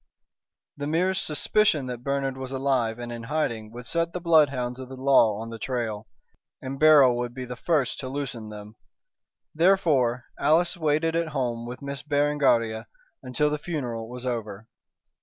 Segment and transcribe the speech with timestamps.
[0.77, 4.89] The merest suspicion that Bernard was alive and in hiding would set the bloodhounds of
[4.89, 6.07] the law on the trail,
[6.59, 8.77] and Beryl would be the first to loosen them.
[9.53, 12.87] Therefore, Alice waited at home with Miss Berengaria
[13.21, 14.67] until the funeral was over.